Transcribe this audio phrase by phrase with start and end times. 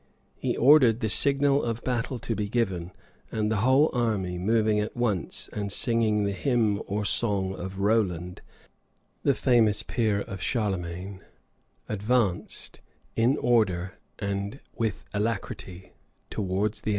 [0.35, 2.91] []He ordered the signal of battle to be given;
[3.31, 8.41] and the whole army, moving at once, and singing the hymn or song of Roland,
[9.21, 11.21] the famous peer of Charlemagne,[]
[11.87, 12.81] advanced,
[13.15, 15.93] in order and with alacrity,
[16.31, 16.89] towards the enemy.